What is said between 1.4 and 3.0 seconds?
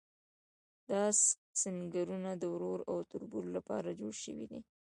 سنګرونه د ورور او